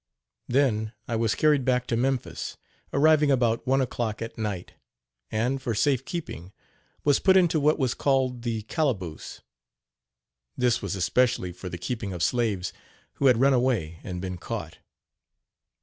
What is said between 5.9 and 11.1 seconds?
keeping, was put into what was called the calaboose. This was